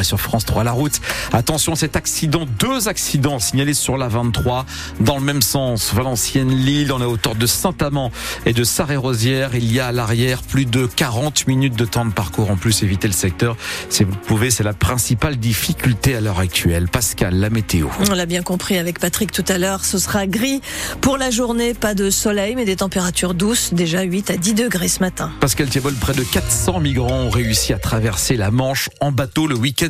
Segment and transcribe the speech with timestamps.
[0.00, 1.00] Et sur France 3 la route.
[1.32, 4.64] Attention, cet accident, deux accidents signalés sur la 23
[5.00, 5.92] dans le même sens.
[5.92, 8.10] Valenciennes-Lille, on est autour de Saint-Amand
[8.46, 9.54] et de Sarre-et-Rosière.
[9.54, 12.82] Il y a à l'arrière plus de 40 minutes de temps de parcours en plus.
[12.82, 13.56] Éviter le secteur
[13.90, 14.50] si vous pouvez.
[14.50, 16.88] C'est la principale difficulté à l'heure actuelle.
[16.88, 17.88] Pascal, la météo.
[18.10, 19.84] On l'a bien compris avec Patrick tout à l'heure.
[19.84, 20.60] Ce sera gris
[21.00, 21.74] pour la journée.
[21.74, 23.74] Pas de soleil, mais des températures douces.
[23.74, 25.30] Déjà 8 à 10 degrés ce matin.
[25.40, 29.56] Pascal Thiebol, près de 400 migrants ont réussi à traverser la Manche en bateau le
[29.56, 29.81] week-end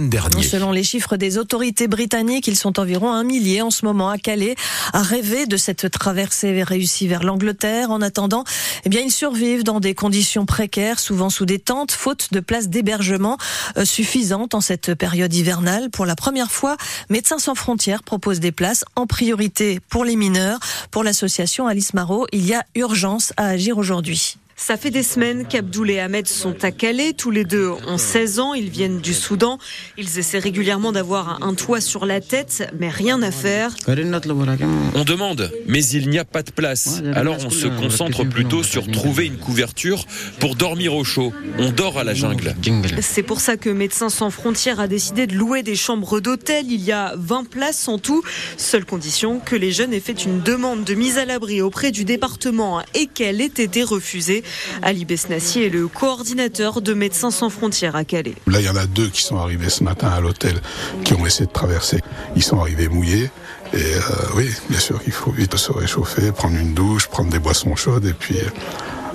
[0.42, 4.16] Selon les chiffres des autorités britanniques, ils sont environ un millier en ce moment à
[4.16, 4.54] Calais
[4.94, 7.90] à rêver de cette traversée réussie vers l'Angleterre.
[7.90, 8.44] En attendant,
[8.84, 12.68] eh bien, ils survivent dans des conditions précaires, souvent sous des tentes, faute de places
[12.68, 13.36] d'hébergement
[13.76, 15.90] euh, suffisantes en cette période hivernale.
[15.90, 16.78] Pour la première fois,
[17.10, 20.58] Médecins sans frontières propose des places en priorité pour les mineurs.
[20.90, 24.38] Pour l'association Alice Marot, il y a urgence à agir aujourd'hui.
[24.64, 27.14] Ça fait des semaines qu'Abdoul et Ahmed sont à Calais.
[27.14, 28.54] Tous les deux ont 16 ans.
[28.54, 29.58] Ils viennent du Soudan.
[29.98, 33.74] Ils essaient régulièrement d'avoir un toit sur la tête, mais rien à faire.
[33.88, 37.02] On demande, mais il n'y a pas de place.
[37.16, 40.06] Alors on se concentre plutôt sur trouver une couverture
[40.38, 41.32] pour dormir au chaud.
[41.58, 42.54] On dort à la jungle.
[43.00, 46.66] C'est pour ça que Médecins sans frontières a décidé de louer des chambres d'hôtel.
[46.70, 48.22] Il y a 20 places en tout.
[48.58, 52.04] Seule condition que les jeunes aient fait une demande de mise à l'abri auprès du
[52.04, 54.44] département et qu'elle ait été refusée.
[54.82, 58.34] Ali Besnassi est le coordinateur de Médecins sans frontières à Calais.
[58.46, 60.60] Là, il y en a deux qui sont arrivés ce matin à l'hôtel,
[61.04, 62.00] qui ont essayé de traverser.
[62.36, 63.30] Ils sont arrivés mouillés.
[63.74, 64.00] Et euh,
[64.36, 68.04] oui, bien sûr qu'il faut vite se réchauffer, prendre une douche, prendre des boissons chaudes
[68.04, 68.36] et puis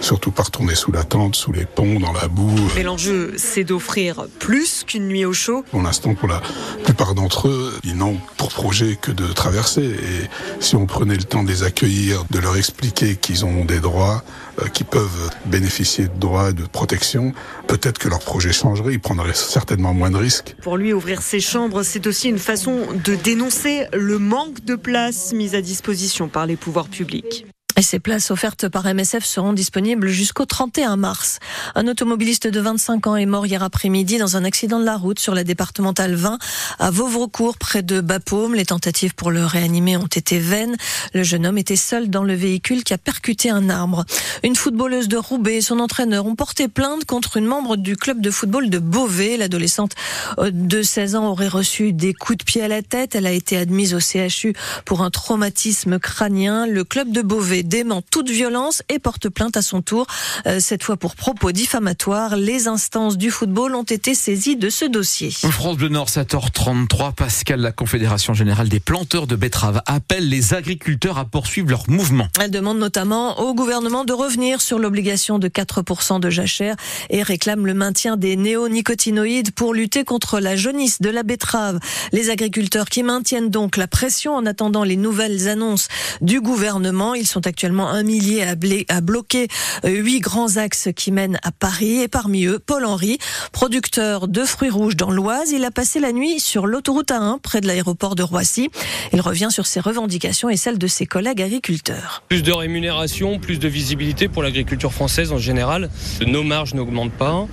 [0.02, 2.56] surtout pas retourner sous la tente, sous les ponts, dans la boue.
[2.76, 5.64] Mais l'enjeu, c'est d'offrir plus qu'une nuit au chaud.
[5.72, 6.42] Pour l'instant, pour la
[6.84, 9.84] plupart d'entre eux, ils n'ont pour projet que de traverser.
[9.84, 13.80] Et si on prenait le temps de les accueillir, de leur expliquer qu'ils ont des
[13.80, 14.24] droits,
[14.62, 17.34] euh, qu'ils peuvent bénéficier de droits, de protection,
[17.68, 20.56] peut-être que leur projet changerait, ils prendraient certainement moins de risques.
[20.62, 25.34] Pour lui, ouvrir ses chambres, c'est aussi une façon de dénoncer le manque de places
[25.34, 27.46] mises à disposition par les pouvoirs publics.
[27.80, 31.38] Et ces places offertes par MSF seront disponibles jusqu'au 31 mars.
[31.76, 35.20] Un automobiliste de 25 ans est mort hier après-midi dans un accident de la route
[35.20, 36.40] sur la départementale 20
[36.80, 38.56] à Vauvrecourt, près de Bapaume.
[38.56, 40.76] Les tentatives pour le réanimer ont été vaines.
[41.14, 44.06] Le jeune homme était seul dans le véhicule qui a percuté un arbre.
[44.44, 48.22] Une footballeuse de Roubaix et son entraîneur ont porté plainte contre une membre du club
[48.22, 49.38] de football de Beauvais.
[49.38, 49.94] L'adolescente
[50.40, 53.14] de 16 ans aurait reçu des coups de pied à la tête.
[53.14, 56.66] Elle a été admise au CHU pour un traumatisme crânien.
[56.66, 60.08] Le club de Beauvais dément toute violence et porte plainte à son tour.
[60.46, 64.86] Euh, cette fois pour propos diffamatoires, les instances du football ont été saisies de ce
[64.86, 65.32] dossier.
[65.52, 67.14] France Bleu Nord, 7h33.
[67.14, 72.28] Pascal, la Confédération Générale des Planteurs de Betteraves appelle les agriculteurs à poursuivre leur mouvement.
[72.40, 76.76] Elle demande notamment au gouvernement de revenir sur l'obligation de 4% de jachère
[77.10, 81.80] et réclame le maintien des néonicotinoïdes pour lutter contre la jaunisse de la betterave.
[82.12, 85.88] Les agriculteurs qui maintiennent donc la pression en attendant les nouvelles annonces
[86.22, 87.14] du gouvernement.
[87.14, 89.48] Ils sont actuellement un millier à, bloquer
[89.86, 92.02] euh, huit grands axes qui mènent à Paris.
[92.02, 93.18] Et parmi eux, Paul Henry,
[93.52, 95.52] producteur de fruits rouges dans l'Oise.
[95.52, 98.70] Il a passé la nuit sur l'autoroute A1 près de l'aéroport de Roissy.
[99.14, 102.24] Il revient sur ses revendications et celles de ses collègues agriculteurs.
[102.30, 105.90] Plus de rémunération, plus de visibilité pour l'agriculture française en général.
[106.26, 107.48] Nos marges n'augmentent pas.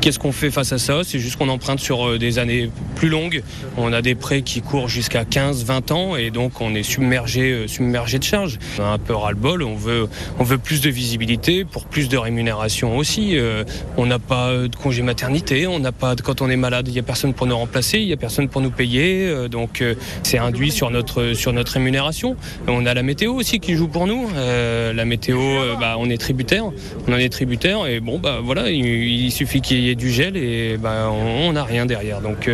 [0.00, 1.02] Qu'est-ce qu'on fait face à ça?
[1.04, 3.42] C'est juste qu'on emprunte sur euh, des années plus longues.
[3.76, 7.52] On a des prêts qui courent jusqu'à 15, 20 ans et donc on est submergé,
[7.52, 8.58] euh, submergé de charges.
[8.78, 12.16] On a un peu ras-le-bol on veut, on veut plus de visibilité pour plus de
[12.16, 13.36] rémunération aussi.
[13.36, 13.64] Euh,
[13.96, 16.98] on n'a pas de congé maternité, on n'a pas quand on est malade, il n'y
[16.98, 19.26] a personne pour nous remplacer, il n'y a personne pour nous payer.
[19.26, 22.36] Euh, donc euh, c'est induit sur notre, sur notre rémunération.
[22.68, 24.28] On a la météo aussi qui joue pour nous.
[24.36, 25.38] la météo,
[25.78, 26.64] bah, on est tributaire,
[27.06, 30.36] on en est tributaire et bon bah voilà, il, suffit qu'il y ait du gel
[30.36, 32.20] et bah, on n'a rien derrière.
[32.20, 32.50] Donc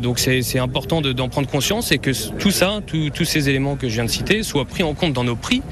[0.00, 3.94] donc c'est important d'en prendre conscience et que tout ça, tous ces éléments que je
[3.94, 5.62] viens de citer soient pris en compte dans nos prix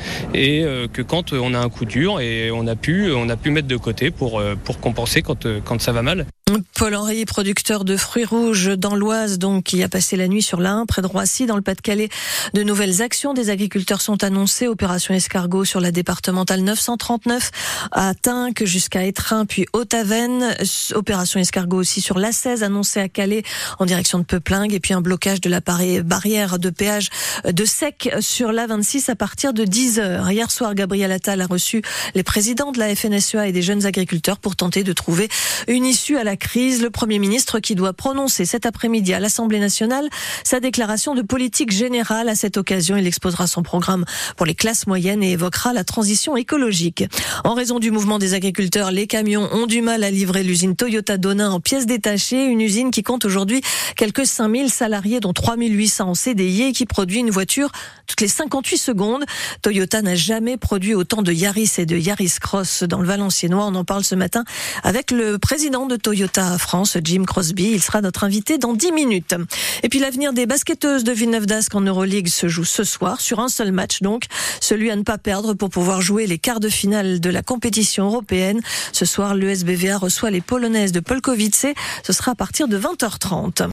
[0.42, 3.10] euh, que quand on a un coup dur et on a pu,
[3.46, 6.26] mettre de côté pour, euh, compenser euh, quand ça va mal.
[6.74, 10.84] Paul-Henri, producteur de fruits rouges dans l'Oise, donc qui a passé la nuit sur l'Ain,
[10.86, 12.08] près de Roissy, dans le Pas-de-Calais.
[12.52, 14.66] De nouvelles actions des agriculteurs sont annoncées.
[14.66, 17.50] Opération escargot sur la départementale 939
[17.92, 20.56] à Tinques jusqu'à Étrin, puis Haute-Avennes.
[20.94, 23.44] Opération escargot aussi sur l'A16 annoncée à Calais
[23.78, 24.74] en direction de Peuplingue.
[24.74, 27.08] Et puis un blocage de la barrière de péage
[27.44, 30.30] de sec sur l'A26 à partir de 10 heures.
[30.30, 31.82] Hier soir, Gabriel Attal a reçu
[32.16, 35.28] les présidents de la FNSEA et des jeunes agriculteurs pour tenter de trouver
[35.68, 36.80] une issue à la la crise.
[36.80, 40.08] Le Premier ministre qui doit prononcer cet après-midi à l'Assemblée nationale
[40.44, 42.30] sa déclaration de politique générale.
[42.30, 44.06] À cette occasion, il exposera son programme
[44.38, 47.04] pour les classes moyennes et évoquera la transition écologique.
[47.44, 51.18] En raison du mouvement des agriculteurs, les camions ont du mal à livrer l'usine Toyota
[51.18, 53.60] Donin en pièces détachées, une usine qui compte aujourd'hui
[53.94, 57.70] quelques 5000 salariés dont 3800 en CDI et qui produit une voiture
[58.06, 59.24] toutes les 58 secondes.
[59.60, 63.66] Toyota n'a jamais produit autant de Yaris et de Yaris Cross dans le Valenciennois.
[63.66, 64.44] On en parle ce matin
[64.82, 66.21] avec le président de Toyota
[66.58, 67.72] France, Jim Crosby.
[67.72, 69.34] Il sera notre invité dans 10 minutes.
[69.82, 73.40] Et puis l'avenir des basketteuses de Villeneuve d'Ascq en Euroleague se joue ce soir sur
[73.40, 74.24] un seul match donc,
[74.60, 78.06] celui à ne pas perdre pour pouvoir jouer les quarts de finale de la compétition
[78.06, 78.60] européenne.
[78.92, 81.66] Ce soir, le SBVA reçoit les Polonaises de Polkowice.
[82.02, 83.68] Ce sera à partir de 20h30.